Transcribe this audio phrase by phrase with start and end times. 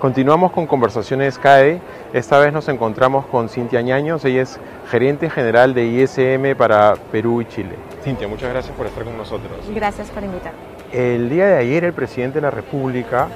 [0.00, 1.78] Continuamos con Conversaciones CAE.
[2.14, 4.24] Esta vez nos encontramos con Cintia Ñaños.
[4.24, 4.58] Ella es
[4.90, 7.76] gerente general de ISM para Perú y Chile.
[8.02, 9.52] Cintia, muchas gracias por estar con nosotros.
[9.74, 10.52] Gracias por invitar.
[10.90, 13.28] El día de ayer el presidente de la República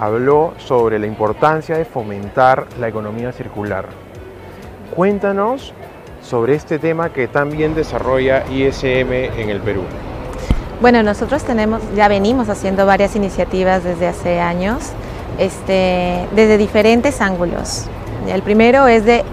[0.00, 3.84] habló sobre la importancia de fomentar la economía circular.
[4.94, 5.74] Cuéntanos
[6.22, 9.82] sobre este tema que también desarrolla ISM en el Perú.
[10.80, 14.92] Bueno, nosotros tenemos, ya venimos haciendo varias iniciativas desde hace años,
[15.38, 17.84] este, desde diferentes ángulos.
[18.28, 19.24] El primero es de,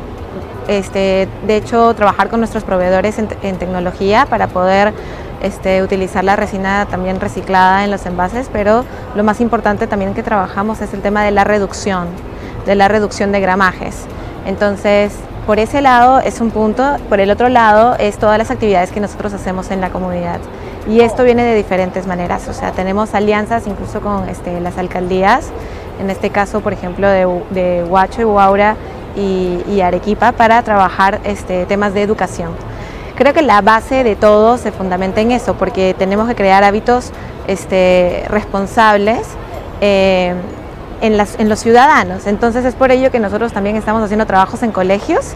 [0.67, 4.93] este, de hecho, trabajar con nuestros proveedores en, en tecnología para poder
[5.43, 10.23] este, utilizar la resina también reciclada en los envases, pero lo más importante también que
[10.23, 12.07] trabajamos es el tema de la reducción,
[12.65, 14.05] de la reducción de gramajes.
[14.45, 15.11] Entonces,
[15.45, 19.01] por ese lado es un punto, por el otro lado es todas las actividades que
[19.01, 20.39] nosotros hacemos en la comunidad.
[20.87, 25.51] Y esto viene de diferentes maneras, o sea, tenemos alianzas incluso con este, las alcaldías,
[25.99, 28.75] en este caso, por ejemplo, de, Huacho y Huaura
[29.15, 32.51] y, Arequipa, para trabajar este, temas de educación.
[33.15, 37.11] Creo que la base de todo se fundamenta en eso, porque tenemos que crear hábitos
[37.47, 39.27] este, responsables
[39.81, 40.33] eh,
[41.01, 42.27] en los ciudadanos.
[42.27, 45.35] Entonces es por ello que nosotros también estamos haciendo trabajos en colegios,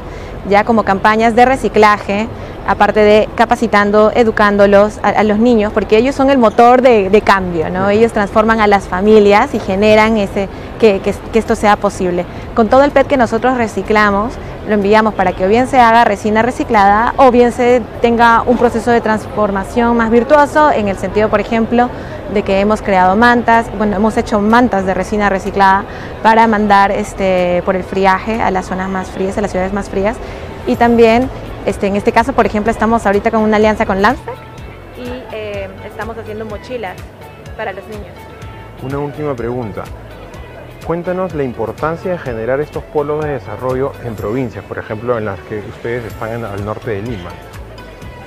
[0.50, 2.28] ya como campañas de reciclaje,
[2.68, 7.90] aparte de capacitando, educándolos a, los niños, porque ellos son el motor de, cambio, ¿no?
[7.90, 12.26] Ellos transforman a las familias y generan ese, que, que, que, esto sea posible.
[12.54, 14.34] Con todo el PET que nosotros reciclamos,
[14.68, 18.58] lo enviamos para que o bien se haga resina reciclada o bien se tenga un
[18.58, 21.90] proceso de transformación más virtuoso en el sentido, por ejemplo,
[22.34, 25.86] de que hemos creado mantas, bueno, hemos hecho mantas de resina reciclada
[26.22, 29.90] para mandar este, por el friaje a las zonas más frías, a las ciudades más
[29.90, 30.18] frías
[30.66, 31.30] y también
[31.68, 34.36] este, en este caso, por ejemplo, estamos ahorita con una alianza con Landsec
[34.98, 36.96] y eh, estamos haciendo mochilas
[37.58, 38.16] para los niños.
[38.82, 39.84] Una última pregunta.
[40.86, 45.38] Cuéntanos la importancia de generar estos polos de desarrollo en provincias, por ejemplo, en las
[45.42, 47.32] que ustedes están al norte de Lima.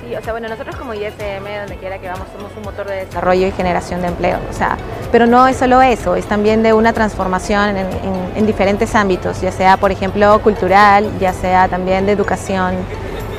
[0.05, 3.05] Sí, o sea, bueno, nosotros como ISM, donde quiera que vamos, somos un motor de
[3.05, 4.37] desarrollo y generación de empleo.
[4.51, 4.77] O sea,
[5.11, 7.87] pero no es solo eso, es también de una transformación en,
[8.35, 12.75] en diferentes ámbitos, ya sea, por ejemplo, cultural, ya sea también de educación,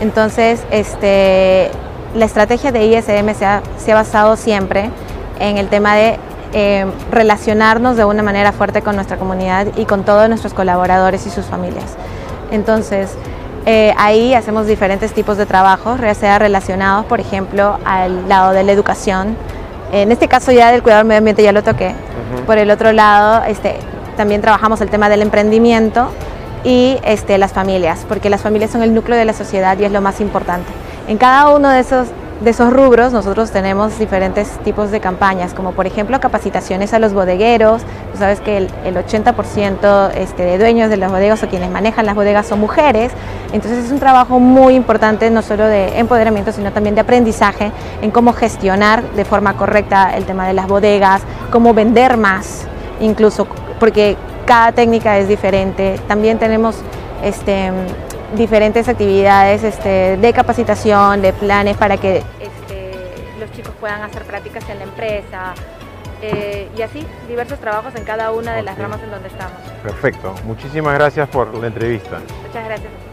[0.00, 1.70] entonces, este,
[2.14, 3.62] la estrategia de ISM se ha,
[3.94, 4.90] basado siempre
[5.38, 6.18] en el tema de
[6.52, 11.30] eh, relacionarnos de una manera fuerte con nuestra comunidad y con todos nuestros colaboradores y
[11.30, 11.96] sus familias.
[12.50, 13.16] Entonces,
[13.64, 18.64] eh, ahí hacemos diferentes tipos de trabajos, ya sea relacionados, por ejemplo, al lado de
[18.64, 19.36] la educación.
[19.92, 21.94] En este caso ya del cuidado del medio ambiente ya lo toqué.
[22.46, 23.76] Por el otro lado, este,
[24.16, 26.10] también trabajamos el tema del emprendimiento
[26.64, 29.92] y este, las familias, porque las familias son el núcleo de la sociedad y es
[29.92, 30.70] lo más importante.
[31.08, 32.08] En cada uno de esos,
[32.42, 37.12] de esos rubros nosotros tenemos diferentes tipos de campañas, como por ejemplo capacitaciones a los
[37.12, 41.70] bodegueros, tú sabes que el, el 80% este, de dueños de las bodegas o quienes
[41.70, 43.12] manejan las bodegas son mujeres,
[43.52, 48.10] entonces es un trabajo muy importante no solo de empoderamiento, sino también de aprendizaje en
[48.10, 52.66] cómo gestionar de forma correcta el tema de las bodegas, cómo vender más,
[53.00, 53.46] incluso
[53.78, 54.16] porque
[54.46, 55.98] cada técnica es diferente.
[56.08, 56.76] También tenemos
[57.22, 57.70] este,
[58.36, 62.92] diferentes actividades este, de capacitación, de planes para que este,
[63.38, 65.54] los chicos puedan hacer prácticas en la empresa.
[66.22, 69.58] Eh, y así, diversos trabajos en cada una de las ramas en donde estamos.
[69.82, 70.34] Perfecto.
[70.44, 72.20] Muchísimas gracias por la entrevista.
[72.46, 73.11] Muchas gracias.